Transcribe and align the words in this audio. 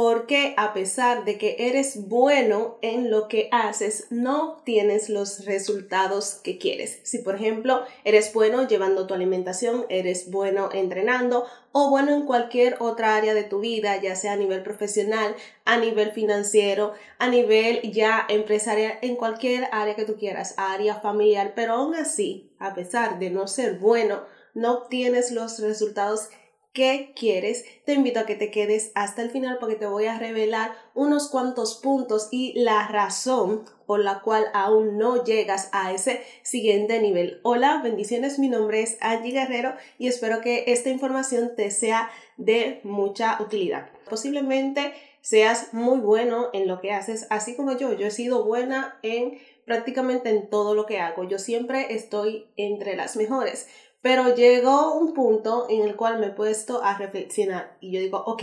porque 0.00 0.54
a 0.56 0.74
pesar 0.74 1.24
de 1.24 1.38
que 1.38 1.56
eres 1.58 2.06
bueno 2.06 2.78
en 2.82 3.10
lo 3.10 3.26
que 3.26 3.48
haces, 3.50 4.06
no 4.10 4.62
tienes 4.64 5.08
los 5.08 5.44
resultados 5.44 6.36
que 6.44 6.56
quieres. 6.56 7.00
Si 7.02 7.18
por 7.18 7.34
ejemplo 7.34 7.82
eres 8.04 8.32
bueno 8.32 8.68
llevando 8.68 9.08
tu 9.08 9.14
alimentación, 9.14 9.86
eres 9.88 10.30
bueno 10.30 10.68
entrenando 10.72 11.46
o 11.72 11.90
bueno 11.90 12.12
en 12.14 12.26
cualquier 12.26 12.76
otra 12.78 13.16
área 13.16 13.34
de 13.34 13.42
tu 13.42 13.58
vida, 13.58 14.00
ya 14.00 14.14
sea 14.14 14.34
a 14.34 14.36
nivel 14.36 14.62
profesional, 14.62 15.34
a 15.64 15.78
nivel 15.78 16.12
financiero, 16.12 16.92
a 17.18 17.26
nivel 17.26 17.82
ya 17.90 18.24
empresarial, 18.28 19.00
en 19.02 19.16
cualquier 19.16 19.66
área 19.72 19.96
que 19.96 20.04
tú 20.04 20.14
quieras, 20.14 20.54
área 20.58 21.00
familiar, 21.00 21.54
pero 21.56 21.72
aún 21.72 21.96
así, 21.96 22.52
a 22.60 22.72
pesar 22.72 23.18
de 23.18 23.30
no 23.30 23.48
ser 23.48 23.80
bueno, 23.80 24.22
no 24.54 24.74
obtienes 24.74 25.32
los 25.32 25.58
resultados 25.58 26.28
qué 26.72 27.12
quieres, 27.16 27.64
te 27.84 27.94
invito 27.94 28.20
a 28.20 28.26
que 28.26 28.34
te 28.34 28.50
quedes 28.50 28.92
hasta 28.94 29.22
el 29.22 29.30
final 29.30 29.58
porque 29.58 29.74
te 29.74 29.86
voy 29.86 30.06
a 30.06 30.18
revelar 30.18 30.72
unos 30.94 31.28
cuantos 31.28 31.80
puntos 31.82 32.28
y 32.30 32.52
la 32.58 32.86
razón 32.88 33.64
por 33.86 34.00
la 34.00 34.20
cual 34.20 34.46
aún 34.52 34.98
no 34.98 35.24
llegas 35.24 35.70
a 35.72 35.92
ese 35.92 36.22
siguiente 36.42 37.00
nivel. 37.00 37.40
Hola, 37.42 37.80
bendiciones, 37.82 38.38
mi 38.38 38.48
nombre 38.48 38.82
es 38.82 38.98
Angie 39.00 39.32
Guerrero 39.32 39.74
y 39.98 40.08
espero 40.08 40.40
que 40.40 40.64
esta 40.68 40.90
información 40.90 41.52
te 41.56 41.70
sea 41.70 42.10
de 42.36 42.80
mucha 42.84 43.38
utilidad. 43.40 43.90
Posiblemente 44.08 44.92
seas 45.20 45.74
muy 45.74 45.98
bueno 45.98 46.48
en 46.52 46.68
lo 46.68 46.80
que 46.80 46.92
haces, 46.92 47.26
así 47.30 47.56
como 47.56 47.76
yo. 47.76 47.92
Yo 47.92 48.06
he 48.06 48.10
sido 48.10 48.44
buena 48.44 48.98
en 49.02 49.38
prácticamente 49.64 50.30
en 50.30 50.48
todo 50.48 50.74
lo 50.74 50.86
que 50.86 51.00
hago. 51.00 51.24
Yo 51.24 51.38
siempre 51.38 51.94
estoy 51.94 52.46
entre 52.56 52.96
las 52.96 53.16
mejores. 53.16 53.68
Pero 54.00 54.34
llegó 54.34 54.94
un 54.94 55.12
punto 55.12 55.66
en 55.68 55.82
el 55.82 55.96
cual 55.96 56.18
me 56.18 56.28
he 56.28 56.30
puesto 56.30 56.82
a 56.82 56.96
reflexionar 56.96 57.76
y 57.80 57.92
yo 57.92 58.00
digo, 58.00 58.22
ok, 58.26 58.42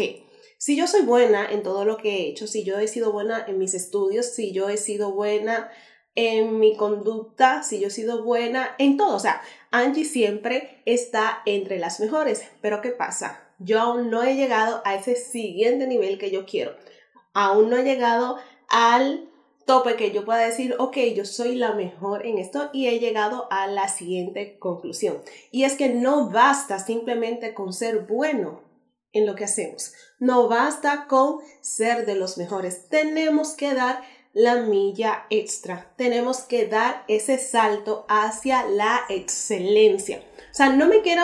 si 0.57 0.75
yo 0.75 0.87
soy 0.87 1.01
buena 1.01 1.49
en 1.49 1.63
todo 1.63 1.85
lo 1.85 1.97
que 1.97 2.09
he 2.09 2.29
hecho, 2.29 2.47
si 2.47 2.63
yo 2.63 2.79
he 2.79 2.87
sido 2.87 3.11
buena 3.11 3.45
en 3.47 3.57
mis 3.57 3.73
estudios, 3.73 4.25
si 4.27 4.51
yo 4.51 4.69
he 4.69 4.77
sido 4.77 5.11
buena 5.11 5.69
en 6.15 6.59
mi 6.59 6.75
conducta, 6.75 7.61
si 7.63 7.79
yo 7.79 7.87
he 7.87 7.91
sido 7.91 8.23
buena 8.23 8.75
en 8.77 8.97
todo, 8.97 9.15
o 9.15 9.19
sea, 9.19 9.41
Angie 9.71 10.05
siempre 10.05 10.81
está 10.85 11.41
entre 11.45 11.77
las 11.77 11.99
mejores, 11.99 12.43
pero 12.61 12.81
¿qué 12.81 12.91
pasa? 12.91 13.49
Yo 13.59 13.79
aún 13.79 14.09
no 14.09 14.23
he 14.23 14.35
llegado 14.35 14.81
a 14.85 14.95
ese 14.95 15.15
siguiente 15.15 15.87
nivel 15.87 16.17
que 16.17 16.31
yo 16.31 16.45
quiero, 16.45 16.75
aún 17.33 17.69
no 17.69 17.77
he 17.77 17.83
llegado 17.83 18.37
al 18.69 19.29
tope 19.65 19.95
que 19.95 20.11
yo 20.11 20.25
pueda 20.25 20.39
decir, 20.39 20.75
ok, 20.79 20.97
yo 21.15 21.25
soy 21.25 21.55
la 21.55 21.73
mejor 21.73 22.25
en 22.25 22.37
esto 22.37 22.69
y 22.73 22.87
he 22.87 22.99
llegado 22.99 23.47
a 23.51 23.67
la 23.67 23.87
siguiente 23.87 24.57
conclusión. 24.59 25.21
Y 25.51 25.63
es 25.63 25.75
que 25.75 25.89
no 25.89 26.29
basta 26.29 26.79
simplemente 26.79 27.53
con 27.53 27.73
ser 27.73 28.05
bueno 28.05 28.61
en 29.11 29.25
lo 29.25 29.35
que 29.35 29.45
hacemos. 29.45 29.93
No 30.19 30.47
basta 30.47 31.07
con 31.07 31.39
ser 31.61 32.05
de 32.05 32.15
los 32.15 32.37
mejores. 32.37 32.89
Tenemos 32.89 33.53
que 33.53 33.73
dar 33.73 34.01
la 34.33 34.57
milla 34.57 35.25
extra. 35.29 35.93
Tenemos 35.97 36.39
que 36.39 36.67
dar 36.67 37.03
ese 37.07 37.37
salto 37.37 38.05
hacia 38.09 38.67
la 38.67 39.01
excelencia. 39.09 40.21
O 40.51 40.53
sea, 40.53 40.69
no 40.69 40.87
me 40.87 41.01
quiero 41.01 41.23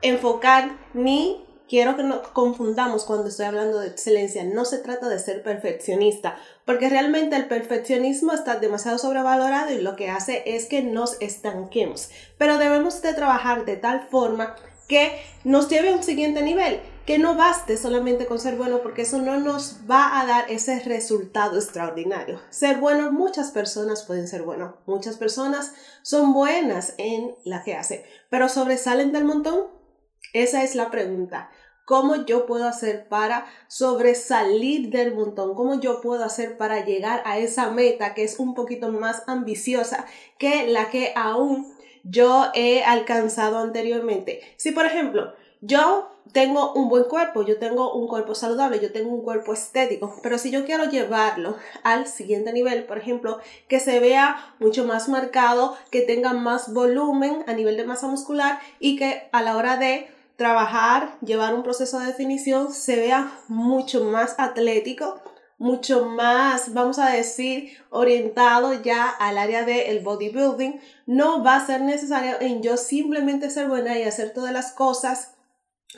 enfocar 0.00 0.78
ni 0.94 1.44
quiero 1.68 1.96
que 1.96 2.02
no 2.02 2.22
confundamos 2.34 3.04
cuando 3.04 3.28
estoy 3.28 3.46
hablando 3.46 3.80
de 3.80 3.88
excelencia. 3.88 4.44
No 4.44 4.64
se 4.64 4.78
trata 4.78 5.08
de 5.08 5.18
ser 5.18 5.42
perfeccionista, 5.42 6.38
porque 6.64 6.88
realmente 6.88 7.36
el 7.36 7.46
perfeccionismo 7.46 8.32
está 8.32 8.56
demasiado 8.56 8.98
sobrevalorado 8.98 9.72
y 9.72 9.80
lo 9.80 9.96
que 9.96 10.10
hace 10.10 10.42
es 10.46 10.66
que 10.66 10.82
nos 10.82 11.16
estanquemos. 11.20 12.10
Pero 12.38 12.58
debemos 12.58 13.02
de 13.02 13.14
trabajar 13.14 13.64
de 13.64 13.76
tal 13.76 14.06
forma 14.08 14.54
que 14.88 15.20
nos 15.44 15.68
lleve 15.68 15.90
a 15.90 15.96
un 15.96 16.02
siguiente 16.02 16.42
nivel, 16.42 16.80
que 17.06 17.18
no 17.18 17.34
baste 17.34 17.76
solamente 17.76 18.26
con 18.26 18.38
ser 18.38 18.56
bueno, 18.56 18.82
porque 18.82 19.02
eso 19.02 19.18
no 19.18 19.38
nos 19.38 19.80
va 19.90 20.20
a 20.20 20.26
dar 20.26 20.50
ese 20.50 20.80
resultado 20.80 21.56
extraordinario. 21.56 22.40
Ser 22.50 22.76
bueno, 22.78 23.10
muchas 23.10 23.50
personas 23.50 24.02
pueden 24.02 24.28
ser 24.28 24.42
buenos, 24.42 24.74
muchas 24.86 25.16
personas 25.16 25.72
son 26.02 26.32
buenas 26.32 26.94
en 26.98 27.34
la 27.44 27.62
que 27.64 27.74
hacen, 27.74 28.02
pero 28.28 28.48
sobresalen 28.48 29.12
del 29.12 29.24
montón. 29.24 29.68
Esa 30.32 30.62
es 30.62 30.74
la 30.74 30.90
pregunta. 30.90 31.50
¿Cómo 31.84 32.24
yo 32.24 32.46
puedo 32.46 32.66
hacer 32.66 33.08
para 33.08 33.46
sobresalir 33.68 34.90
del 34.90 35.14
montón? 35.14 35.54
¿Cómo 35.54 35.80
yo 35.80 36.00
puedo 36.00 36.24
hacer 36.24 36.56
para 36.56 36.84
llegar 36.84 37.22
a 37.24 37.38
esa 37.38 37.70
meta 37.70 38.14
que 38.14 38.22
es 38.22 38.38
un 38.38 38.54
poquito 38.54 38.90
más 38.92 39.24
ambiciosa 39.26 40.06
que 40.38 40.68
la 40.68 40.90
que 40.90 41.12
aún 41.16 41.74
yo 42.04 42.46
he 42.54 42.84
alcanzado 42.84 43.58
anteriormente? 43.58 44.40
Si, 44.56 44.70
por 44.70 44.86
ejemplo, 44.86 45.34
yo 45.60 46.08
tengo 46.32 46.72
un 46.72 46.88
buen 46.88 47.04
cuerpo, 47.04 47.42
yo 47.42 47.58
tengo 47.58 47.92
un 47.94 48.06
cuerpo 48.06 48.34
saludable, 48.34 48.80
yo 48.80 48.92
tengo 48.92 49.10
un 49.12 49.22
cuerpo 49.22 49.52
estético, 49.52 50.14
pero 50.22 50.38
si 50.38 50.50
yo 50.50 50.64
quiero 50.64 50.84
llevarlo 50.84 51.56
al 51.82 52.06
siguiente 52.06 52.52
nivel, 52.52 52.84
por 52.84 52.98
ejemplo, 52.98 53.38
que 53.68 53.80
se 53.80 53.98
vea 53.98 54.54
mucho 54.60 54.84
más 54.84 55.08
marcado, 55.08 55.76
que 55.90 56.02
tenga 56.02 56.32
más 56.32 56.72
volumen 56.72 57.44
a 57.48 57.52
nivel 57.54 57.76
de 57.76 57.84
masa 57.84 58.06
muscular 58.06 58.60
y 58.78 58.96
que 58.96 59.28
a 59.32 59.42
la 59.42 59.56
hora 59.56 59.76
de 59.76 60.08
trabajar, 60.36 61.18
llevar 61.20 61.54
un 61.54 61.62
proceso 61.62 61.98
de 61.98 62.06
definición 62.06 62.72
se 62.72 62.96
vea 62.96 63.32
mucho 63.48 64.04
más 64.04 64.34
atlético, 64.38 65.20
mucho 65.58 66.06
más, 66.06 66.74
vamos 66.74 66.98
a 66.98 67.10
decir, 67.10 67.78
orientado 67.90 68.72
ya 68.82 69.08
al 69.08 69.38
área 69.38 69.64
del 69.64 70.00
bodybuilding, 70.00 70.80
no 71.06 71.44
va 71.44 71.56
a 71.56 71.66
ser 71.66 71.82
necesario 71.82 72.40
en 72.40 72.62
yo 72.62 72.76
simplemente 72.76 73.50
ser 73.50 73.68
buena 73.68 73.98
y 73.98 74.02
hacer 74.02 74.32
todas 74.32 74.52
las 74.52 74.72
cosas 74.72 75.34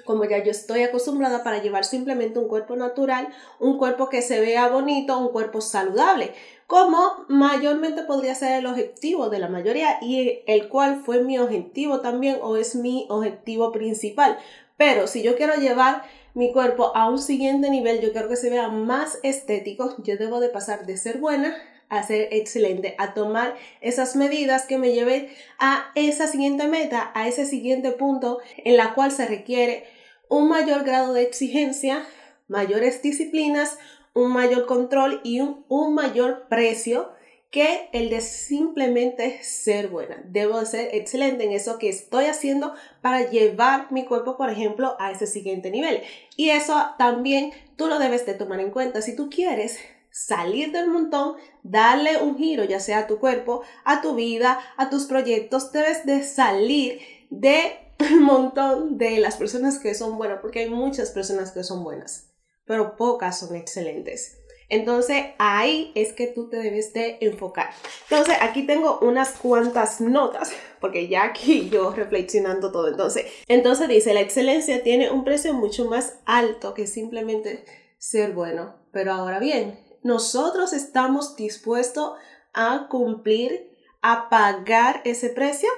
como 0.04 0.24
ya 0.24 0.42
yo 0.42 0.50
estoy 0.50 0.82
acostumbrada 0.82 1.44
para 1.44 1.62
llevar 1.62 1.84
simplemente 1.84 2.38
un 2.38 2.48
cuerpo 2.48 2.74
natural, 2.74 3.28
un 3.60 3.78
cuerpo 3.78 4.08
que 4.08 4.22
se 4.22 4.40
vea 4.40 4.68
bonito, 4.68 5.16
un 5.18 5.28
cuerpo 5.28 5.60
saludable 5.60 6.34
como 6.66 7.24
mayormente 7.28 8.02
podría 8.02 8.34
ser 8.34 8.52
el 8.52 8.66
objetivo 8.66 9.28
de 9.28 9.38
la 9.38 9.48
mayoría 9.48 9.98
y 10.00 10.40
el 10.46 10.68
cual 10.68 11.02
fue 11.04 11.22
mi 11.22 11.38
objetivo 11.38 12.00
también 12.00 12.38
o 12.42 12.56
es 12.56 12.74
mi 12.74 13.06
objetivo 13.08 13.72
principal. 13.72 14.38
Pero 14.76 15.06
si 15.06 15.22
yo 15.22 15.36
quiero 15.36 15.54
llevar 15.54 16.02
mi 16.34 16.52
cuerpo 16.52 16.92
a 16.96 17.08
un 17.08 17.18
siguiente 17.18 17.70
nivel, 17.70 18.00
yo 18.00 18.12
quiero 18.12 18.28
que 18.28 18.36
se 18.36 18.50
vea 18.50 18.68
más 18.68 19.18
estético, 19.22 19.94
yo 20.02 20.16
debo 20.16 20.40
de 20.40 20.48
pasar 20.48 20.86
de 20.86 20.96
ser 20.96 21.18
buena 21.18 21.54
a 21.88 22.02
ser 22.02 22.28
excelente, 22.32 22.94
a 22.98 23.14
tomar 23.14 23.54
esas 23.80 24.16
medidas 24.16 24.66
que 24.66 24.78
me 24.78 24.92
lleven 24.92 25.28
a 25.58 25.92
esa 25.94 26.26
siguiente 26.26 26.66
meta, 26.66 27.12
a 27.14 27.28
ese 27.28 27.46
siguiente 27.46 27.92
punto 27.92 28.38
en 28.56 28.76
la 28.76 28.94
cual 28.94 29.12
se 29.12 29.26
requiere 29.26 29.84
un 30.28 30.48
mayor 30.48 30.84
grado 30.84 31.12
de 31.12 31.22
exigencia, 31.22 32.04
mayores 32.48 33.02
disciplinas, 33.02 33.78
un 34.14 34.32
mayor 34.32 34.66
control 34.66 35.20
y 35.24 35.40
un, 35.40 35.94
mayor 35.94 36.46
precio 36.48 37.10
que 37.50 37.88
el 37.92 38.10
de 38.10 38.20
simplemente 38.20 39.42
ser 39.42 39.88
buena. 39.88 40.22
Debo 40.24 40.58
de 40.58 40.66
ser 40.66 40.94
excelente 40.94 41.44
en 41.44 41.52
eso 41.52 41.78
que 41.78 41.88
estoy 41.88 42.24
haciendo 42.24 42.74
para 43.00 43.28
llevar 43.30 43.92
mi 43.92 44.04
cuerpo, 44.04 44.36
por 44.36 44.50
ejemplo, 44.50 44.96
a 44.98 45.12
ese 45.12 45.26
siguiente 45.26 45.70
nivel. 45.70 46.02
Y 46.36 46.50
eso 46.50 46.80
también 46.98 47.52
tú 47.76 47.86
lo 47.86 47.98
debes 47.98 48.26
de 48.26 48.34
tomar 48.34 48.60
en 48.60 48.70
cuenta. 48.70 49.02
Si 49.02 49.14
tú 49.14 49.30
quieres 49.30 49.78
salir 50.10 50.72
del 50.72 50.88
montón, 50.88 51.36
darle 51.62 52.22
un 52.22 52.36
giro, 52.36 52.64
ya 52.64 52.80
sea 52.80 53.00
a 53.00 53.06
tu 53.06 53.18
cuerpo, 53.18 53.62
a 53.84 54.00
tu 54.00 54.14
vida, 54.14 54.58
a 54.76 54.90
tus 54.90 55.04
proyectos, 55.06 55.70
debes 55.70 56.06
de 56.06 56.22
salir 56.24 57.00
de 57.30 57.78
un 58.12 58.22
montón 58.22 58.98
de 58.98 59.18
las 59.18 59.36
personas 59.36 59.78
que 59.78 59.94
son 59.94 60.16
buenas, 60.18 60.40
porque 60.40 60.60
hay 60.60 60.70
muchas 60.70 61.10
personas 61.10 61.52
que 61.52 61.62
son 61.62 61.84
buenas 61.84 62.33
pero 62.66 62.96
pocas 62.96 63.38
son 63.38 63.56
excelentes. 63.56 64.40
Entonces 64.68 65.26
ahí 65.38 65.92
es 65.94 66.12
que 66.12 66.26
tú 66.26 66.48
te 66.48 66.56
debes 66.56 66.92
de 66.92 67.18
enfocar. 67.20 67.70
Entonces 68.08 68.36
aquí 68.40 68.66
tengo 68.66 68.98
unas 69.02 69.32
cuantas 69.32 70.00
notas, 70.00 70.52
porque 70.80 71.08
ya 71.08 71.24
aquí 71.24 71.68
yo 71.72 71.90
reflexionando 71.90 72.72
todo. 72.72 72.88
Entonces, 72.88 73.26
entonces 73.46 73.88
dice, 73.88 74.14
la 74.14 74.20
excelencia 74.20 74.82
tiene 74.82 75.10
un 75.10 75.24
precio 75.24 75.52
mucho 75.54 75.84
más 75.84 76.18
alto 76.24 76.74
que 76.74 76.86
simplemente 76.86 77.64
ser 77.98 78.32
bueno. 78.32 78.74
Pero 78.92 79.12
ahora 79.12 79.38
bien, 79.38 79.78
nosotros 80.02 80.72
estamos 80.72 81.36
dispuestos 81.36 82.12
a 82.52 82.88
cumplir, 82.88 83.70
a 84.02 84.28
pagar 84.28 85.02
ese 85.04 85.30
precio. 85.30 85.68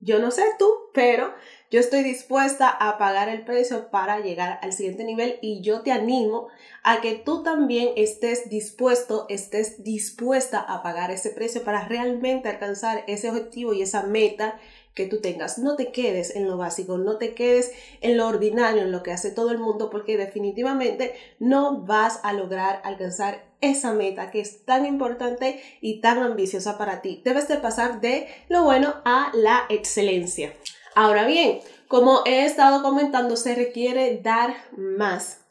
Yo 0.00 0.20
no 0.20 0.30
sé 0.30 0.44
tú, 0.58 0.72
pero 0.94 1.34
yo 1.70 1.80
estoy 1.80 2.04
dispuesta 2.04 2.68
a 2.70 2.98
pagar 2.98 3.28
el 3.28 3.44
precio 3.44 3.90
para 3.90 4.20
llegar 4.20 4.60
al 4.62 4.72
siguiente 4.72 5.02
nivel 5.02 5.38
y 5.42 5.60
yo 5.60 5.82
te 5.82 5.90
animo 5.90 6.48
a 6.84 7.00
que 7.00 7.16
tú 7.16 7.42
también 7.42 7.90
estés 7.96 8.48
dispuesto, 8.48 9.26
estés 9.28 9.82
dispuesta 9.82 10.60
a 10.60 10.82
pagar 10.84 11.10
ese 11.10 11.30
precio 11.30 11.64
para 11.64 11.88
realmente 11.88 12.48
alcanzar 12.48 13.02
ese 13.08 13.28
objetivo 13.28 13.72
y 13.72 13.82
esa 13.82 14.04
meta 14.04 14.58
que 14.98 15.06
tú 15.06 15.20
tengas. 15.20 15.58
No 15.58 15.76
te 15.76 15.92
quedes 15.92 16.34
en 16.34 16.48
lo 16.48 16.56
básico, 16.56 16.98
no 16.98 17.18
te 17.18 17.32
quedes 17.32 17.70
en 18.00 18.16
lo 18.16 18.26
ordinario, 18.26 18.82
en 18.82 18.90
lo 18.90 19.04
que 19.04 19.12
hace 19.12 19.30
todo 19.30 19.52
el 19.52 19.58
mundo, 19.58 19.90
porque 19.90 20.16
definitivamente 20.16 21.14
no 21.38 21.82
vas 21.82 22.18
a 22.24 22.32
lograr 22.32 22.82
alcanzar 22.82 23.44
esa 23.60 23.92
meta 23.92 24.32
que 24.32 24.40
es 24.40 24.64
tan 24.64 24.84
importante 24.84 25.62
y 25.80 26.00
tan 26.00 26.18
ambiciosa 26.18 26.76
para 26.76 27.00
ti. 27.00 27.22
Debes 27.24 27.46
de 27.46 27.58
pasar 27.58 28.00
de 28.00 28.26
lo 28.48 28.64
bueno 28.64 28.96
a 29.04 29.30
la 29.34 29.66
excelencia. 29.68 30.52
Ahora 30.96 31.26
bien, 31.26 31.60
como 31.86 32.22
he 32.26 32.44
estado 32.44 32.82
comentando, 32.82 33.36
se 33.36 33.54
requiere 33.54 34.20
dar 34.20 34.56
más. 34.76 35.42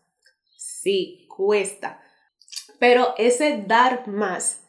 Sí, 0.57 1.25
cuesta. 1.29 2.01
Pero 2.79 3.15
ese 3.17 3.63
dar 3.65 4.09
más, 4.09 4.63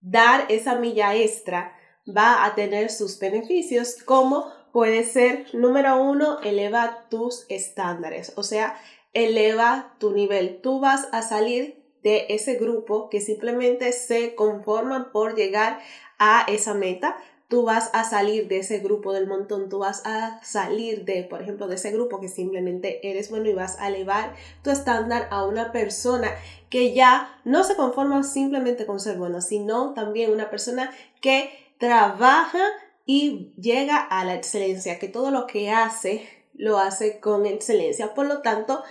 dar 0.00 0.46
esa 0.48 0.76
milla 0.76 1.14
extra, 1.14 1.73
va 2.06 2.44
a 2.44 2.54
tener 2.54 2.90
sus 2.90 3.18
beneficios 3.18 3.96
como 4.04 4.52
puede 4.72 5.04
ser, 5.04 5.46
número 5.52 6.02
uno, 6.02 6.40
eleva 6.42 7.06
tus 7.08 7.46
estándares, 7.48 8.32
o 8.36 8.42
sea, 8.42 8.76
eleva 9.12 9.94
tu 9.98 10.10
nivel. 10.10 10.60
Tú 10.60 10.80
vas 10.80 11.08
a 11.12 11.22
salir 11.22 11.82
de 12.02 12.26
ese 12.28 12.56
grupo 12.56 13.08
que 13.08 13.20
simplemente 13.20 13.92
se 13.92 14.34
conforman 14.34 15.12
por 15.12 15.36
llegar 15.36 15.78
a 16.18 16.44
esa 16.48 16.74
meta. 16.74 17.16
Tú 17.48 17.62
vas 17.62 17.90
a 17.92 18.04
salir 18.04 18.48
de 18.48 18.58
ese 18.58 18.80
grupo 18.80 19.12
del 19.12 19.28
montón, 19.28 19.68
tú 19.68 19.78
vas 19.78 20.02
a 20.04 20.40
salir 20.42 21.04
de, 21.04 21.22
por 21.22 21.40
ejemplo, 21.40 21.68
de 21.68 21.76
ese 21.76 21.92
grupo 21.92 22.20
que 22.20 22.28
simplemente 22.28 23.08
eres 23.08 23.30
bueno 23.30 23.48
y 23.48 23.54
vas 23.54 23.78
a 23.78 23.88
elevar 23.88 24.34
tu 24.62 24.70
estándar 24.70 25.28
a 25.30 25.44
una 25.44 25.70
persona 25.70 26.32
que 26.68 26.94
ya 26.94 27.38
no 27.44 27.62
se 27.62 27.76
conforma 27.76 28.22
simplemente 28.24 28.86
con 28.86 28.98
ser 28.98 29.16
bueno, 29.16 29.40
sino 29.40 29.94
también 29.94 30.32
una 30.32 30.50
persona 30.50 30.90
que 31.20 31.63
trabaja 31.78 32.64
y 33.06 33.52
llega 33.56 33.96
a 33.98 34.24
la 34.24 34.34
excelencia, 34.34 34.98
que 34.98 35.08
todo 35.08 35.30
lo 35.30 35.46
que 35.46 35.70
hace 35.70 36.26
lo 36.54 36.78
hace 36.78 37.20
con 37.20 37.46
excelencia. 37.46 38.14
Por 38.14 38.26
lo 38.26 38.40
tanto, 38.40 38.82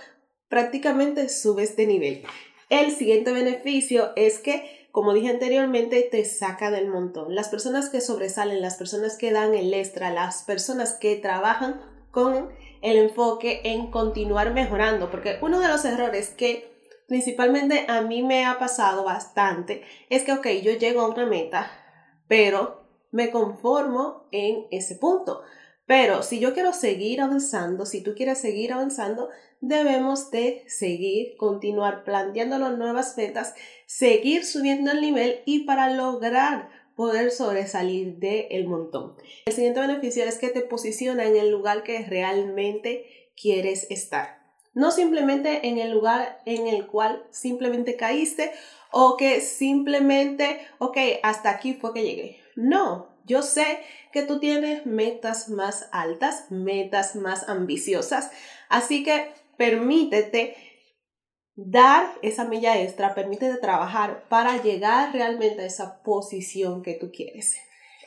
prácticamente 0.48 1.28
subes 1.28 1.76
de 1.76 1.86
nivel. 1.86 2.22
El 2.68 2.92
siguiente 2.92 3.32
beneficio 3.32 4.12
es 4.16 4.38
que, 4.38 4.88
como 4.92 5.12
dije 5.12 5.28
anteriormente, 5.28 6.06
te 6.10 6.24
saca 6.24 6.70
del 6.70 6.88
montón. 6.88 7.34
Las 7.34 7.48
personas 7.48 7.88
que 7.88 8.00
sobresalen, 8.00 8.60
las 8.60 8.76
personas 8.76 9.16
que 9.16 9.32
dan 9.32 9.54
el 9.54 9.74
extra, 9.74 10.10
las 10.10 10.42
personas 10.44 10.94
que 10.94 11.16
trabajan 11.16 11.80
con 12.10 12.50
el 12.82 12.98
enfoque 12.98 13.62
en 13.64 13.90
continuar 13.90 14.52
mejorando, 14.52 15.10
porque 15.10 15.38
uno 15.40 15.58
de 15.58 15.68
los 15.68 15.84
errores 15.84 16.28
que 16.28 16.72
principalmente 17.08 17.86
a 17.88 18.02
mí 18.02 18.22
me 18.22 18.46
ha 18.46 18.58
pasado 18.58 19.04
bastante 19.04 19.82
es 20.10 20.22
que, 20.22 20.32
ok, 20.32 20.46
yo 20.62 20.72
llego 20.72 21.00
a 21.00 21.08
una 21.08 21.26
meta, 21.26 21.70
pero 22.28 22.84
me 23.10 23.30
conformo 23.30 24.26
en 24.32 24.66
ese 24.70 24.96
punto. 24.96 25.42
Pero 25.86 26.22
si 26.22 26.40
yo 26.40 26.54
quiero 26.54 26.72
seguir 26.72 27.20
avanzando, 27.20 27.84
si 27.84 28.02
tú 28.02 28.14
quieres 28.14 28.38
seguir 28.38 28.72
avanzando, 28.72 29.28
debemos 29.60 30.30
de 30.30 30.64
seguir, 30.66 31.36
continuar 31.36 32.04
planteándonos 32.04 32.78
nuevas 32.78 33.16
metas, 33.16 33.54
seguir 33.86 34.44
subiendo 34.44 34.92
el 34.92 35.00
nivel 35.00 35.40
y 35.44 35.64
para 35.64 35.90
lograr 35.90 36.70
poder 36.96 37.30
sobresalir 37.30 38.16
del 38.16 38.46
el 38.50 38.66
montón. 38.66 39.16
El 39.46 39.52
siguiente 39.52 39.80
beneficio 39.80 40.24
es 40.24 40.38
que 40.38 40.48
te 40.48 40.62
posiciona 40.62 41.26
en 41.26 41.36
el 41.36 41.50
lugar 41.50 41.82
que 41.82 42.04
realmente 42.04 43.30
quieres 43.36 43.86
estar. 43.90 44.43
No 44.74 44.90
simplemente 44.90 45.68
en 45.68 45.78
el 45.78 45.92
lugar 45.92 46.40
en 46.44 46.66
el 46.66 46.86
cual 46.86 47.24
simplemente 47.30 47.96
caíste 47.96 48.52
o 48.90 49.16
que 49.16 49.40
simplemente, 49.40 50.60
ok, 50.78 50.98
hasta 51.22 51.50
aquí 51.50 51.74
fue 51.74 51.94
que 51.94 52.02
llegué. 52.02 52.40
No, 52.56 53.08
yo 53.24 53.42
sé 53.42 53.80
que 54.12 54.22
tú 54.22 54.38
tienes 54.38 54.84
metas 54.84 55.48
más 55.48 55.88
altas, 55.92 56.50
metas 56.50 57.16
más 57.16 57.48
ambiciosas, 57.48 58.30
así 58.68 59.02
que 59.02 59.32
permítete 59.56 60.56
dar 61.56 62.12
esa 62.22 62.44
milla 62.44 62.80
extra, 62.80 63.14
permítete 63.14 63.56
trabajar 63.58 64.24
para 64.28 64.62
llegar 64.62 65.12
realmente 65.12 65.62
a 65.62 65.66
esa 65.66 66.02
posición 66.02 66.82
que 66.82 66.94
tú 66.94 67.10
quieres. 67.12 67.56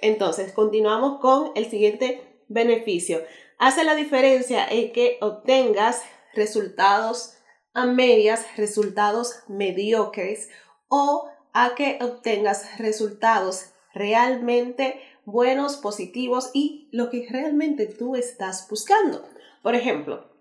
Entonces, 0.02 0.52
continuamos 0.52 1.20
con 1.20 1.52
el 1.56 1.70
siguiente 1.70 2.22
beneficio. 2.48 3.22
Hace 3.58 3.84
la 3.84 3.96
diferencia 3.96 4.68
en 4.70 4.92
que 4.92 5.18
obtengas 5.22 6.04
resultados 6.38 7.34
a 7.74 7.86
medias, 7.86 8.46
resultados 8.56 9.44
mediocres 9.50 10.50
o 10.88 11.30
a 11.52 11.76
que 11.76 12.00
obtengas 12.02 12.78
resultados 12.80 13.74
realmente 13.94 15.02
buenos, 15.26 15.76
positivos 15.76 16.52
y 16.54 16.88
lo 16.94 17.10
que 17.10 17.28
realmente 17.30 17.86
tú 17.86 18.16
estás 18.16 18.66
buscando. 18.70 19.28
Por 19.62 19.76
ejemplo, 19.76 20.32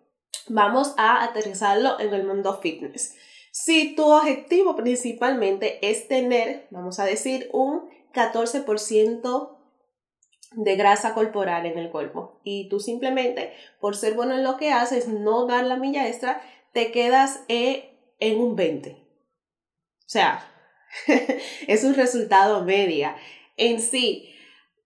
vamos 0.49 0.95
a 0.97 1.25
aterrizarlo 1.25 1.99
en 1.99 2.15
el 2.15 2.25
mundo 2.25 2.61
fitness. 2.61 3.17
Si 3.51 3.97
tu 3.97 4.05
objetivo 4.05 4.77
principalmente 4.77 5.79
es 5.83 6.07
tener, 6.07 6.69
vamos 6.71 7.01
a 7.01 7.05
decir, 7.05 7.49
un 7.53 7.89
14% 8.13 9.56
de 10.53 10.77
grasa 10.77 11.15
corporal 11.15 11.67
en 11.67 11.79
el 11.79 11.91
cuerpo 11.91 12.41
y 12.45 12.69
tú 12.69 12.81
simplemente 12.81 13.53
por 13.81 13.97
ser 13.97 14.15
bueno 14.15 14.35
en 14.35 14.45
lo 14.45 14.57
que 14.57 14.73
haces, 14.73 15.09
no 15.09 15.47
dar 15.47 15.65
la 15.65 15.77
milla 15.77 16.09
extra, 16.09 16.41
te 16.73 16.93
quedas 16.93 17.45
eh, 17.49 18.15
en 18.21 18.41
un 18.41 18.57
20. 18.57 18.93
O 18.93 20.09
sea, 20.09 20.49
es 21.67 21.85
un 21.85 21.95
resultado 21.95 22.65
media 22.65 23.17
en 23.57 23.81
sí 23.81 24.36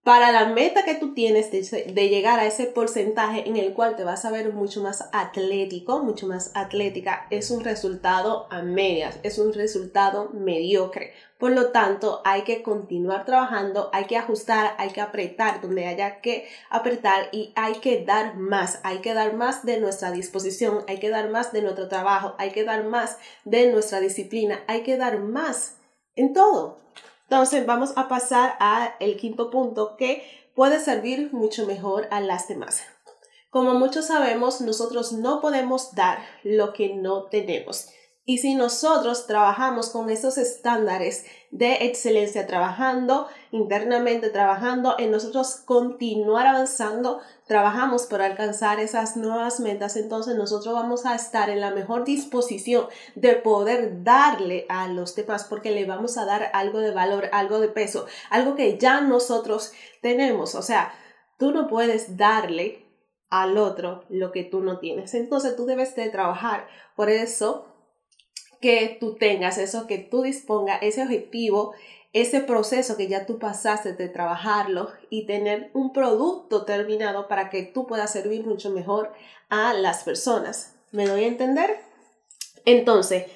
para 0.02 0.32
la 0.32 0.46
meta 0.46 0.82
que 0.84 0.94
tú 0.94 1.12
tienes 1.12 1.50
de, 1.50 2.08
llegar 2.08 2.40
a 2.40 2.46
ese 2.46 2.64
porcentaje 2.64 3.46
en 3.46 3.56
el 3.56 3.74
cual 3.74 3.96
te 3.96 4.04
vas 4.04 4.24
a 4.24 4.30
ver 4.30 4.52
mucho 4.52 4.82
más 4.82 5.10
atlético, 5.12 6.02
mucho 6.02 6.26
más 6.26 6.52
atlética, 6.54 7.26
es 7.28 7.50
un 7.50 7.62
resultado 7.62 8.46
a 8.50 8.62
medias, 8.62 9.20
es 9.22 9.38
un 9.38 9.52
resultado 9.52 10.30
mediocre. 10.32 11.12
Por 11.38 11.52
lo 11.52 11.70
tanto, 11.70 12.22
hay 12.24 12.42
que 12.42 12.62
continuar 12.62 13.26
trabajando, 13.26 13.90
hay 13.92 14.04
que 14.04 14.16
ajustar, 14.16 14.74
hay 14.78 14.90
que 14.90 15.02
apretar 15.02 15.60
donde 15.60 15.86
haya 15.86 16.20
que 16.20 16.48
apretar 16.70 17.28
y 17.32 17.52
hay 17.54 17.74
que 17.74 18.02
dar 18.04 18.36
más, 18.36 18.80
hay 18.82 18.98
que 18.98 19.12
dar 19.12 19.34
más 19.34 19.66
de 19.66 19.80
nuestra 19.80 20.12
disposición, 20.12 20.82
hay 20.88 20.98
que 20.98 21.10
dar 21.10 21.28
más 21.28 21.52
de 21.52 21.60
nuestro 21.60 21.88
trabajo, 21.88 22.34
hay 22.38 22.52
que 22.52 22.64
dar 22.64 22.84
más 22.84 23.18
de 23.44 23.70
nuestra 23.70 24.00
disciplina, 24.00 24.60
hay 24.66 24.82
que 24.82 24.96
dar 24.96 25.18
más 25.18 25.76
en 26.16 26.32
todo. 26.32 26.80
Entonces 27.30 27.64
vamos 27.64 27.92
a 27.94 28.08
pasar 28.08 28.56
al 28.58 29.16
quinto 29.16 29.50
punto 29.50 29.94
que 29.96 30.24
puede 30.56 30.80
servir 30.80 31.32
mucho 31.32 31.64
mejor 31.64 32.08
a 32.10 32.20
las 32.20 32.48
demás. 32.48 32.82
Como 33.50 33.74
muchos 33.74 34.08
sabemos, 34.08 34.60
nosotros 34.60 35.12
no 35.12 35.40
podemos 35.40 35.94
dar 35.94 36.18
lo 36.42 36.72
que 36.72 36.92
no 36.92 37.26
tenemos. 37.26 37.90
Y 38.30 38.38
si 38.38 38.54
nosotros 38.54 39.26
trabajamos 39.26 39.90
con 39.90 40.08
esos 40.08 40.38
estándares 40.38 41.24
de 41.50 41.86
excelencia, 41.86 42.46
trabajando 42.46 43.26
internamente, 43.50 44.30
trabajando 44.30 44.94
en 45.00 45.10
nosotros 45.10 45.56
continuar 45.64 46.46
avanzando, 46.46 47.18
trabajamos 47.48 48.06
por 48.06 48.22
alcanzar 48.22 48.78
esas 48.78 49.16
nuevas 49.16 49.58
metas, 49.58 49.96
entonces 49.96 50.36
nosotros 50.36 50.72
vamos 50.74 51.06
a 51.06 51.16
estar 51.16 51.50
en 51.50 51.58
la 51.58 51.72
mejor 51.72 52.04
disposición 52.04 52.86
de 53.16 53.34
poder 53.34 54.04
darle 54.04 54.64
a 54.68 54.86
los 54.86 55.16
demás 55.16 55.42
porque 55.42 55.72
le 55.72 55.84
vamos 55.84 56.16
a 56.16 56.24
dar 56.24 56.52
algo 56.52 56.78
de 56.78 56.92
valor, 56.92 57.30
algo 57.32 57.58
de 57.58 57.66
peso, 57.66 58.06
algo 58.30 58.54
que 58.54 58.78
ya 58.78 59.00
nosotros 59.00 59.72
tenemos. 60.02 60.54
O 60.54 60.62
sea, 60.62 60.94
tú 61.36 61.50
no 61.50 61.66
puedes 61.66 62.16
darle 62.16 62.86
al 63.28 63.58
otro 63.58 64.04
lo 64.08 64.30
que 64.30 64.44
tú 64.44 64.60
no 64.60 64.78
tienes. 64.78 65.14
Entonces 65.14 65.56
tú 65.56 65.66
debes 65.66 65.96
de 65.96 66.10
trabajar. 66.10 66.68
Por 66.94 67.10
eso 67.10 67.69
que 68.60 68.96
tú 69.00 69.14
tengas, 69.14 69.58
eso 69.58 69.86
que 69.86 69.98
tú 69.98 70.22
dispongas, 70.22 70.78
ese 70.82 71.02
objetivo, 71.02 71.74
ese 72.12 72.40
proceso 72.40 72.96
que 72.96 73.08
ya 73.08 73.26
tú 73.26 73.38
pasaste 73.38 73.92
de 73.92 74.08
trabajarlo 74.08 74.90
y 75.08 75.26
tener 75.26 75.70
un 75.74 75.92
producto 75.92 76.64
terminado 76.64 77.28
para 77.28 77.50
que 77.50 77.62
tú 77.62 77.86
puedas 77.86 78.12
servir 78.12 78.44
mucho 78.44 78.70
mejor 78.70 79.12
a 79.48 79.72
las 79.74 80.04
personas. 80.04 80.74
¿Me 80.92 81.06
doy 81.06 81.24
a 81.24 81.28
entender? 81.28 81.80
Entonces, 82.64 83.26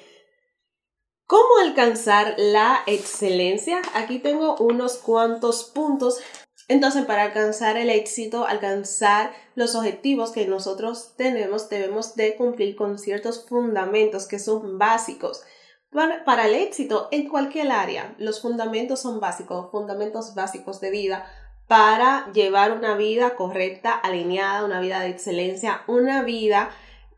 ¿cómo 1.25 1.57
alcanzar 1.61 2.35
la 2.37 2.83
excelencia? 2.85 3.81
Aquí 3.93 4.19
tengo 4.19 4.57
unos 4.57 4.97
cuantos 4.97 5.63
puntos 5.63 6.19
entonces, 6.67 7.05
para 7.05 7.23
alcanzar 7.23 7.77
el 7.77 7.89
éxito, 7.91 8.45
alcanzar 8.47 9.31
los 9.53 9.75
objetivos 9.75 10.31
que 10.31 10.47
nosotros 10.47 11.13
tenemos, 11.15 11.69
debemos 11.69 12.15
de 12.15 12.35
cumplir 12.35 12.75
con 12.75 12.97
ciertos 12.97 13.45
fundamentos 13.47 14.27
que 14.27 14.39
son 14.39 14.79
básicos. 14.79 15.43
Para, 15.91 16.47
el 16.47 16.55
éxito 16.55 17.07
en 17.11 17.29
cualquier 17.29 17.71
área, 17.71 18.15
los 18.17 18.41
fundamentos 18.41 18.99
son 18.99 19.19
básicos, 19.19 19.71
fundamentos 19.71 20.33
básicos 20.35 20.81
de 20.81 20.89
vida 20.89 21.25
para 21.67 22.31
llevar 22.33 22.73
una 22.73 22.95
vida 22.95 23.35
correcta, 23.35 23.93
alineada, 23.93 24.65
una 24.65 24.81
vida 24.81 24.99
de 24.99 25.09
excelencia, 25.09 25.83
una 25.87 26.23
vida 26.23 26.69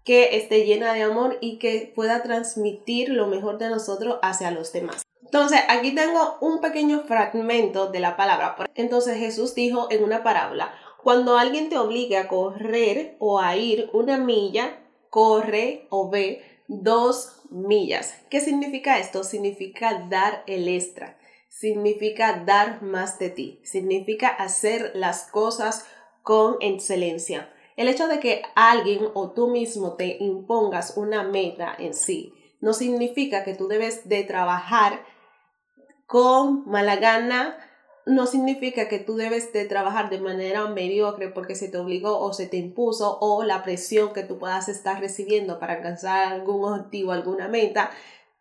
que 0.03 0.37
esté 0.37 0.65
llena 0.65 0.93
de 0.93 1.03
amor 1.03 1.37
y 1.41 1.57
que 1.57 1.91
pueda 1.95 2.21
transmitir 2.21 3.09
lo 3.09 3.27
mejor 3.27 3.57
de 3.57 3.69
nosotros 3.69 4.19
hacia 4.21 4.51
los 4.51 4.71
demás. 4.71 5.03
Entonces, 5.27 5.59
aquí 5.67 5.93
tengo 5.93 6.37
un 6.39 6.61
pequeño 6.61 7.01
fragmento 7.01 7.87
de 7.87 7.99
la 7.99 8.15
palabra. 8.15 8.55
Entonces 8.75 9.17
Jesús 9.17 9.53
dijo 9.55 9.87
en 9.91 10.05
una 10.05 10.23
parábola, 10.23 10.73
cuando 11.03 11.37
alguien 11.37 11.67
te 11.67 11.77
obligue 11.77 12.15
a 12.15 12.29
correr 12.29 13.17
o 13.19 13.39
a 13.39 13.57
ir 13.57 13.89
una 13.91 14.17
milla, 14.17 14.79
corre 15.09 15.85
o 15.89 16.09
ve 16.09 16.41
dos 16.69 17.41
millas. 17.49 18.15
¿Qué 18.29 18.39
significa 18.39 18.99
esto? 18.99 19.25
Significa 19.25 20.05
dar 20.09 20.43
el 20.47 20.69
extra, 20.69 21.17
significa 21.49 22.43
dar 22.45 22.81
más 22.81 23.19
de 23.19 23.29
ti, 23.29 23.59
significa 23.63 24.29
hacer 24.29 24.91
las 24.95 25.25
cosas 25.29 25.85
con 26.23 26.55
excelencia. 26.61 27.53
El 27.75 27.89
hecho 27.89 28.07
de 28.07 28.21
que 28.21 28.43
alguien 28.55 29.09
o 29.13 29.31
tú 29.31 29.49
mismo 29.49 29.95
te 29.95 30.17
impongas 30.21 30.95
una 30.95 31.23
meta 31.23 31.75
en 31.77 31.93
sí, 31.93 32.33
no 32.61 32.73
significa 32.73 33.43
que 33.43 33.53
tú 33.53 33.67
debes 33.67 34.07
de 34.07 34.23
trabajar 34.23 35.16
con 36.07 36.67
mala 36.67 36.95
gana, 36.95 37.57
no 38.05 38.25
significa 38.25 38.87
que 38.87 38.99
tú 38.99 39.17
debes 39.17 39.51
de 39.51 39.65
trabajar 39.65 40.09
de 40.09 40.19
manera 40.19 40.65
mediocre 40.67 41.27
porque 41.27 41.55
se 41.55 41.67
te 41.67 41.77
obligó 41.77 42.19
o 42.19 42.33
se 42.33 42.47
te 42.47 42.57
impuso 42.57 43.17
o 43.19 43.43
la 43.43 43.63
presión 43.63 44.13
que 44.13 44.23
tú 44.23 44.39
puedas 44.39 44.69
estar 44.69 44.99
recibiendo 45.01 45.59
para 45.59 45.73
alcanzar 45.73 46.31
algún 46.31 46.63
objetivo, 46.63 47.11
alguna 47.11 47.49
meta, 47.49 47.91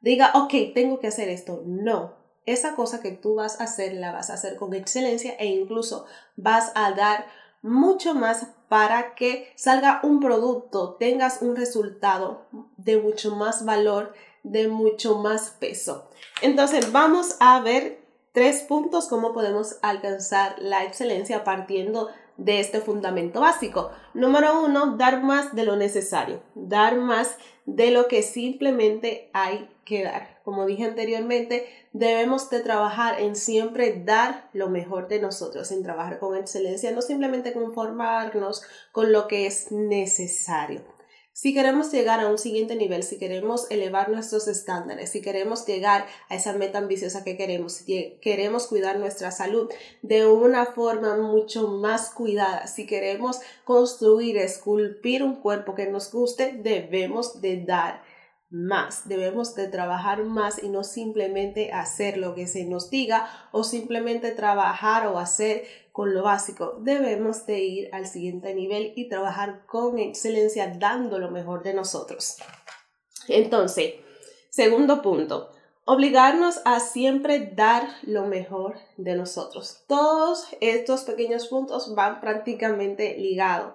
diga, 0.00 0.30
ok, 0.34 0.72
tengo 0.72 1.00
que 1.00 1.08
hacer 1.08 1.28
esto. 1.28 1.62
No, 1.66 2.14
esa 2.46 2.76
cosa 2.76 3.00
que 3.00 3.10
tú 3.10 3.34
vas 3.34 3.60
a 3.60 3.64
hacer 3.64 3.94
la 3.94 4.12
vas 4.12 4.30
a 4.30 4.34
hacer 4.34 4.54
con 4.56 4.72
excelencia 4.72 5.34
e 5.34 5.46
incluso 5.46 6.06
vas 6.36 6.70
a 6.76 6.92
dar 6.92 7.26
mucho 7.60 8.14
más 8.14 8.46
para 8.68 9.16
que 9.16 9.52
salga 9.56 10.00
un 10.04 10.20
producto, 10.20 10.94
tengas 10.94 11.42
un 11.42 11.56
resultado 11.56 12.46
de 12.76 12.98
mucho 12.98 13.34
más 13.34 13.64
valor, 13.64 14.12
de 14.46 14.68
mucho 14.68 15.18
más 15.18 15.50
peso. 15.50 16.08
Entonces 16.40 16.92
vamos 16.92 17.36
a 17.40 17.60
ver 17.60 17.98
tres 18.32 18.62
puntos 18.62 19.08
cómo 19.08 19.32
podemos 19.32 19.76
alcanzar 19.82 20.56
la 20.60 20.84
excelencia 20.84 21.42
partiendo 21.42 22.08
de 22.36 22.60
este 22.60 22.80
fundamento 22.80 23.40
básico. 23.40 23.90
Número 24.14 24.62
uno, 24.62 24.96
dar 24.96 25.22
más 25.22 25.54
de 25.54 25.64
lo 25.64 25.76
necesario, 25.76 26.42
dar 26.54 26.96
más 26.96 27.36
de 27.64 27.90
lo 27.90 28.06
que 28.06 28.22
simplemente 28.22 29.30
hay 29.32 29.68
que 29.84 30.04
dar. 30.04 30.40
Como 30.44 30.66
dije 30.66 30.84
anteriormente, 30.84 31.66
debemos 31.92 32.48
de 32.50 32.60
trabajar 32.60 33.20
en 33.20 33.34
siempre 33.34 34.02
dar 34.04 34.48
lo 34.52 34.68
mejor 34.68 35.08
de 35.08 35.20
nosotros, 35.20 35.72
en 35.72 35.82
trabajar 35.82 36.20
con 36.20 36.36
excelencia, 36.36 36.92
no 36.92 37.02
simplemente 37.02 37.52
conformarnos 37.52 38.62
con 38.92 39.12
lo 39.12 39.26
que 39.26 39.46
es 39.46 39.72
necesario. 39.72 40.95
Si 41.38 41.52
queremos 41.52 41.92
llegar 41.92 42.20
a 42.20 42.28
un 42.28 42.38
siguiente 42.38 42.76
nivel, 42.76 43.02
si 43.02 43.18
queremos 43.18 43.70
elevar 43.70 44.08
nuestros 44.08 44.48
estándares, 44.48 45.10
si 45.10 45.20
queremos 45.20 45.66
llegar 45.66 46.06
a 46.30 46.34
esa 46.34 46.54
meta 46.54 46.78
ambiciosa 46.78 47.24
que 47.24 47.36
queremos, 47.36 47.74
si 47.74 48.16
queremos 48.22 48.66
cuidar 48.68 48.98
nuestra 48.98 49.30
salud 49.30 49.70
de 50.00 50.26
una 50.26 50.64
forma 50.64 51.14
mucho 51.18 51.68
más 51.68 52.08
cuidada, 52.08 52.66
si 52.68 52.86
queremos 52.86 53.40
construir, 53.64 54.38
esculpir 54.38 55.22
un 55.22 55.36
cuerpo 55.36 55.74
que 55.74 55.86
nos 55.88 56.10
guste, 56.10 56.54
debemos 56.54 57.42
de 57.42 57.62
dar 57.62 58.02
más, 58.56 59.06
debemos 59.06 59.54
de 59.54 59.68
trabajar 59.68 60.24
más 60.24 60.62
y 60.62 60.68
no 60.68 60.82
simplemente 60.82 61.72
hacer 61.72 62.16
lo 62.16 62.34
que 62.34 62.46
se 62.46 62.64
nos 62.64 62.90
diga 62.90 63.28
o 63.52 63.64
simplemente 63.64 64.30
trabajar 64.30 65.06
o 65.06 65.18
hacer 65.18 65.64
con 65.92 66.14
lo 66.14 66.22
básico. 66.22 66.78
Debemos 66.80 67.46
de 67.46 67.60
ir 67.60 67.88
al 67.92 68.06
siguiente 68.06 68.54
nivel 68.54 68.92
y 68.96 69.08
trabajar 69.08 69.66
con 69.66 69.98
excelencia 69.98 70.74
dando 70.78 71.18
lo 71.18 71.30
mejor 71.30 71.62
de 71.62 71.74
nosotros. 71.74 72.36
Entonces, 73.28 73.94
segundo 74.50 75.02
punto, 75.02 75.50
obligarnos 75.84 76.60
a 76.64 76.80
siempre 76.80 77.52
dar 77.54 77.88
lo 78.02 78.26
mejor 78.26 78.76
de 78.96 79.16
nosotros. 79.16 79.84
Todos 79.86 80.48
estos 80.60 81.02
pequeños 81.02 81.46
puntos 81.48 81.94
van 81.94 82.20
prácticamente 82.20 83.16
ligados. 83.18 83.74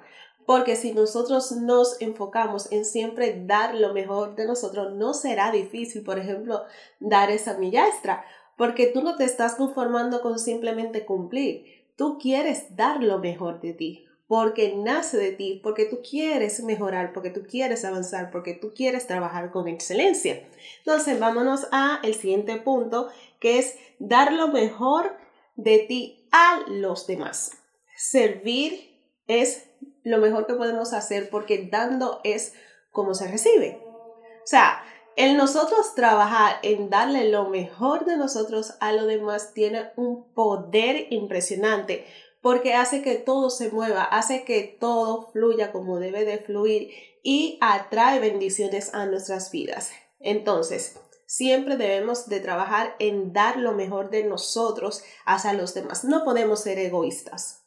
Porque 0.52 0.76
si 0.76 0.92
nosotros 0.92 1.54
nos 1.54 2.02
enfocamos 2.02 2.70
en 2.74 2.84
siempre 2.84 3.42
dar 3.46 3.74
lo 3.74 3.94
mejor 3.94 4.36
de 4.36 4.46
nosotros, 4.46 4.92
no 4.92 5.14
será 5.14 5.50
difícil, 5.50 6.04
por 6.04 6.20
ejemplo, 6.20 6.64
dar 7.00 7.32
esa 7.32 7.58
milla 7.58 7.88
extra, 7.88 8.26
porque 8.58 8.88
tú 8.88 9.02
no 9.02 9.16
te 9.16 9.24
estás 9.24 9.56
conformando 9.56 10.22
con 10.22 10.40
simplemente 10.40 11.06
cumplir, 11.06 11.86
tú 11.96 12.18
quieres 12.20 12.76
dar 12.76 13.02
lo 13.02 13.20
mejor 13.20 13.62
de 13.62 13.72
ti, 13.72 14.06
porque 14.28 14.76
nace 14.76 15.16
de 15.16 15.32
ti, 15.32 15.62
porque 15.64 15.86
tú 15.86 16.00
quieres 16.02 16.62
mejorar, 16.62 17.14
porque 17.14 17.30
tú 17.30 17.44
quieres 17.50 17.86
avanzar, 17.86 18.30
porque 18.30 18.54
tú 18.54 18.74
quieres 18.76 19.08
trabajar 19.08 19.52
con 19.52 19.70
excelencia. 19.70 20.46
Entonces, 20.80 21.18
vámonos 21.18 21.70
a 21.72 22.02
el 22.04 22.14
siguiente 22.14 22.58
punto, 22.58 23.08
que 23.40 23.58
es 23.58 23.78
dar 24.00 24.34
lo 24.34 24.50
mejor 24.50 25.16
de 25.56 25.80
ti 25.80 26.28
a 26.34 26.66
los 26.68 27.08
demás. 27.08 27.52
Servir 27.96 28.92
es 29.28 29.71
lo 30.04 30.18
mejor 30.18 30.48
que 30.48 30.54
podemos 30.54 30.94
hacer 30.94 31.30
porque 31.30 31.68
dando 31.72 32.22
es 32.24 32.54
como 32.92 33.14
se 33.14 33.28
recibe. 33.28 33.82
O 33.84 34.48
sea, 34.48 34.84
el 35.16 35.38
nosotros 35.38 35.94
trabajar 35.94 36.58
en 36.64 36.90
darle 36.90 37.30
lo 37.30 37.50
mejor 37.50 38.06
de 38.06 38.18
nosotros 38.18 38.76
a 38.80 38.94
lo 38.94 39.06
demás 39.06 39.54
tiene 39.54 39.92
un 39.96 40.34
poder 40.34 41.08
impresionante 41.12 42.06
porque 42.42 42.74
hace 42.74 43.02
que 43.02 43.16
todo 43.16 43.50
se 43.50 43.70
mueva, 43.70 44.04
hace 44.04 44.44
que 44.44 44.64
todo 44.80 45.30
fluya 45.32 45.72
como 45.72 46.00
debe 46.00 46.26
de 46.26 46.40
fluir 46.40 46.92
y 47.24 47.58
atrae 47.62 48.20
bendiciones 48.20 48.94
a 48.94 49.06
nuestras 49.06 49.52
vidas. 49.52 49.92
Entonces, 50.20 51.00
siempre 51.28 51.78
debemos 51.78 52.28
de 52.28 52.40
trabajar 52.40 52.96
en 53.00 53.32
dar 53.32 53.58
lo 53.58 53.74
mejor 53.74 54.10
de 54.10 54.24
nosotros 54.24 55.04
hacia 55.26 55.54
los 55.54 55.74
demás. 55.74 56.04
No 56.04 56.24
podemos 56.24 56.62
ser 56.62 56.80
egoístas. 56.80 57.66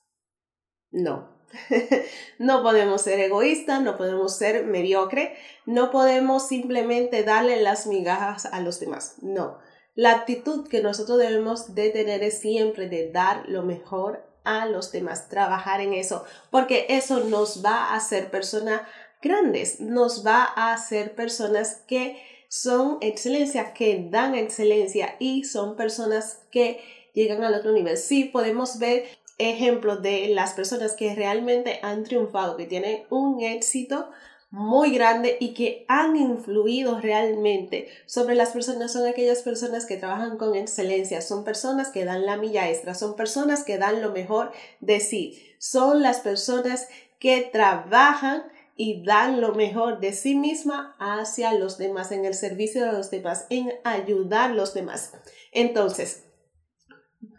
No, 0.90 1.33
no 2.38 2.62
podemos 2.62 3.02
ser 3.02 3.20
egoístas, 3.20 3.82
no 3.82 3.96
podemos 3.96 4.37
ser 4.37 4.64
mediocre, 4.64 5.37
no 5.66 5.90
podemos 5.90 6.46
simplemente 6.46 7.23
darle 7.23 7.61
las 7.62 7.87
migajas 7.87 8.46
a 8.46 8.61
los 8.61 8.80
demás. 8.80 9.16
No, 9.23 9.58
la 9.94 10.11
actitud 10.12 10.66
que 10.68 10.82
nosotros 10.82 11.18
debemos 11.18 11.75
de 11.75 11.90
tener 11.90 12.23
es 12.23 12.38
siempre 12.38 12.88
de 12.88 13.11
dar 13.11 13.49
lo 13.49 13.62
mejor 13.62 14.25
a 14.44 14.66
los 14.66 14.92
demás, 14.92 15.28
trabajar 15.28 15.80
en 15.80 15.94
eso, 15.94 16.25
porque 16.50 16.87
eso 16.88 17.20
nos 17.20 17.64
va 17.64 17.87
a 17.87 17.96
hacer 17.96 18.30
personas 18.30 18.82
grandes, 19.23 19.80
nos 19.80 20.25
va 20.26 20.44
a 20.44 20.73
hacer 20.75 21.14
personas 21.14 21.82
que 21.87 22.20
son 22.49 22.99
excelencia, 23.00 23.73
que 23.73 24.06
dan 24.11 24.34
excelencia 24.34 25.16
y 25.18 25.44
son 25.44 25.76
personas 25.76 26.42
que 26.50 26.80
llegan 27.14 27.42
al 27.42 27.54
otro 27.54 27.73
nivel. 27.73 27.96
Sí, 27.96 28.25
podemos 28.25 28.78
ver 28.78 29.06
ejemplos 29.38 30.02
de 30.02 30.28
las 30.28 30.52
personas 30.52 30.94
que 30.94 31.14
realmente 31.14 31.80
han 31.82 32.04
triunfado, 32.04 32.56
que 32.56 32.66
tienen 32.66 33.04
un 33.10 33.40
éxito 33.42 34.10
muy 34.50 34.94
grande 34.94 35.36
y 35.40 35.52
que 35.52 35.84
han 35.88 36.14
influido 36.14 37.00
realmente 37.00 37.88
sobre 38.06 38.36
las 38.36 38.50
personas 38.50 38.92
son 38.92 39.04
aquellas 39.04 39.42
personas 39.42 39.84
que 39.84 39.96
trabajan 39.96 40.38
con 40.38 40.54
excelencia, 40.54 41.20
son 41.22 41.42
personas 41.42 41.90
que 41.90 42.04
dan 42.04 42.24
la 42.24 42.36
milla 42.36 42.70
extra, 42.70 42.94
son 42.94 43.16
personas 43.16 43.64
que 43.64 43.78
dan 43.78 44.00
lo 44.00 44.12
mejor 44.12 44.52
de 44.78 45.00
sí, 45.00 45.42
son 45.58 46.02
las 46.02 46.20
personas 46.20 46.86
que 47.18 47.40
trabajan 47.40 48.44
y 48.76 49.04
dan 49.04 49.40
lo 49.40 49.54
mejor 49.54 49.98
de 49.98 50.12
sí 50.12 50.36
misma 50.36 50.94
hacia 51.00 51.54
los 51.54 51.76
demás, 51.76 52.12
en 52.12 52.24
el 52.24 52.34
servicio 52.34 52.84
de 52.84 52.92
los 52.92 53.10
demás, 53.10 53.46
en 53.50 53.72
ayudar 53.82 54.50
a 54.50 54.54
los 54.54 54.72
demás. 54.72 55.12
Entonces, 55.50 56.24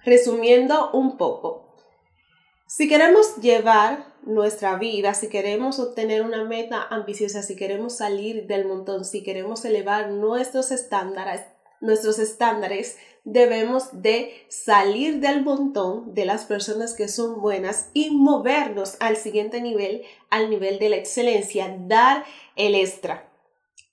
resumiendo 0.03 0.91
un 0.91 1.17
poco, 1.17 1.64
si 2.75 2.89
queremos 2.89 3.37
llevar 3.37 4.05
nuestra 4.23 4.75
vida, 4.75 5.13
si 5.13 5.29
queremos 5.29 5.79
obtener 5.79 6.23
una 6.23 6.43
meta 6.43 6.85
ambiciosa, 6.89 7.41
si 7.41 7.55
queremos 7.55 7.95
salir 7.95 8.47
del 8.47 8.65
montón, 8.65 9.05
si 9.05 9.23
queremos 9.23 9.63
elevar 9.63 10.09
nuestros 10.09 10.71
estándares, 10.71 11.39
nuestros 11.79 12.19
estándares, 12.19 12.97
debemos 13.23 14.01
de 14.01 14.33
salir 14.49 15.21
del 15.21 15.41
montón 15.41 16.13
de 16.13 16.25
las 16.25 16.43
personas 16.43 16.95
que 16.95 17.07
son 17.07 17.39
buenas 17.39 17.91
y 17.93 18.09
movernos 18.09 18.97
al 18.99 19.15
siguiente 19.15 19.61
nivel, 19.61 20.03
al 20.29 20.49
nivel 20.49 20.77
de 20.77 20.89
la 20.89 20.97
excelencia, 20.97 21.73
dar 21.79 22.25
el 22.57 22.75
extra. 22.75 23.34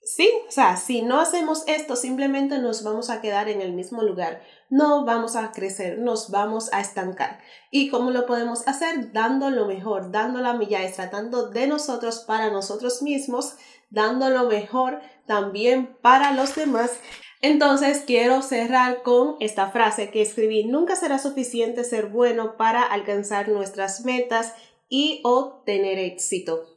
Sí, 0.04 0.28
o 0.48 0.50
sea, 0.50 0.76
si 0.76 1.02
no 1.02 1.20
hacemos 1.20 1.62
esto, 1.68 1.94
simplemente 1.94 2.58
nos 2.58 2.82
vamos 2.82 3.08
a 3.08 3.20
quedar 3.20 3.48
en 3.48 3.60
el 3.60 3.72
mismo 3.72 4.02
lugar, 4.02 4.42
no 4.68 5.04
vamos 5.04 5.36
a 5.36 5.52
crecer, 5.52 5.98
nos 5.98 6.30
vamos 6.30 6.72
a 6.72 6.80
estancar. 6.80 7.38
¿Y 7.70 7.88
cómo 7.88 8.10
lo 8.10 8.26
podemos 8.26 8.66
hacer? 8.66 9.12
Dando 9.12 9.50
lo 9.50 9.66
mejor, 9.66 10.10
dando 10.10 10.40
la 10.40 10.54
milla 10.54 10.82
extra, 10.82 11.06
dando 11.06 11.50
de 11.50 11.68
nosotros 11.68 12.24
para 12.26 12.50
nosotros 12.50 13.00
mismos, 13.00 13.54
dando 13.90 14.28
lo 14.28 14.48
mejor 14.48 15.00
también 15.26 15.96
para 16.02 16.32
los 16.32 16.56
demás. 16.56 16.98
Entonces 17.40 18.02
quiero 18.04 18.42
cerrar 18.42 19.04
con 19.04 19.36
esta 19.38 19.70
frase 19.70 20.10
que 20.10 20.22
escribí, 20.22 20.64
nunca 20.64 20.96
será 20.96 21.20
suficiente 21.20 21.84
ser 21.84 22.06
bueno 22.06 22.56
para 22.56 22.82
alcanzar 22.82 23.48
nuestras 23.48 24.04
metas 24.04 24.52
y 24.88 25.20
obtener 25.22 26.00
éxito. 26.00 26.71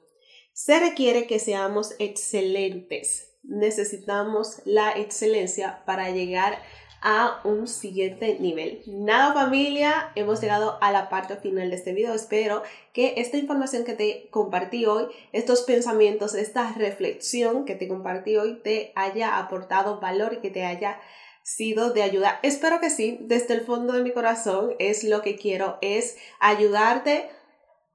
Se 0.55 0.79
requiere 0.79 1.27
que 1.27 1.37
seamos 1.37 1.95
excelentes. 1.99 3.29
Necesitamos 3.43 4.61
la 4.63 4.91
excelencia 4.91 5.83
para 5.85 6.11
llegar 6.11 6.57
a 7.01 7.41
un 7.43 7.67
siguiente 7.67 8.37
nivel. 8.39 8.81
Nada 8.87 9.33
familia, 9.33 10.13
hemos 10.15 10.39
llegado 10.39 10.77
a 10.79 10.93
la 10.93 11.09
parte 11.09 11.35
final 11.35 11.71
de 11.71 11.75
este 11.75 11.91
video. 11.91 12.13
Espero 12.13 12.63
que 12.93 13.15
esta 13.17 13.35
información 13.35 13.83
que 13.83 13.95
te 13.95 14.29
compartí 14.31 14.85
hoy, 14.85 15.07
estos 15.33 15.63
pensamientos, 15.63 16.35
esta 16.35 16.71
reflexión 16.71 17.65
que 17.65 17.75
te 17.75 17.89
compartí 17.89 18.37
hoy 18.37 18.61
te 18.63 18.93
haya 18.95 19.37
aportado 19.37 19.99
valor 19.99 20.35
y 20.35 20.37
que 20.37 20.51
te 20.51 20.63
haya 20.63 21.01
sido 21.43 21.91
de 21.91 22.01
ayuda. 22.01 22.39
Espero 22.43 22.79
que 22.79 22.89
sí, 22.89 23.17
desde 23.19 23.55
el 23.55 23.65
fondo 23.65 23.91
de 23.91 24.03
mi 24.03 24.13
corazón 24.13 24.73
es 24.79 25.03
lo 25.03 25.21
que 25.21 25.35
quiero, 25.35 25.77
es 25.81 26.15
ayudarte 26.39 27.29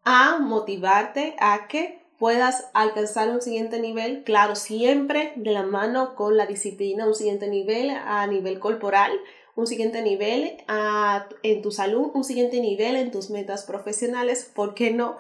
a 0.05 0.39
motivarte 0.41 1.37
a 1.39 1.67
que 1.67 2.00
puedas 2.21 2.69
alcanzar 2.75 3.31
un 3.31 3.41
siguiente 3.41 3.81
nivel, 3.81 4.23
claro, 4.25 4.55
siempre 4.55 5.33
de 5.37 5.53
la 5.53 5.63
mano 5.63 6.15
con 6.15 6.37
la 6.37 6.45
disciplina, 6.45 7.07
un 7.07 7.15
siguiente 7.15 7.49
nivel 7.49 7.89
a 7.91 8.27
nivel 8.27 8.59
corporal, 8.59 9.11
un 9.57 9.67
siguiente 9.67 10.03
nivel 10.03 10.59
en 11.43 11.63
tu 11.63 11.71
salud, 11.71 12.11
un 12.13 12.23
siguiente 12.23 12.61
nivel 12.61 12.97
en 12.97 13.11
tus 13.11 13.31
metas 13.31 13.65
profesionales, 13.65 14.51
¿por 14.55 14.75
qué 14.75 14.91
no? 14.93 15.17